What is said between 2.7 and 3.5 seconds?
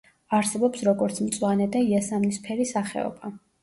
სახეობა.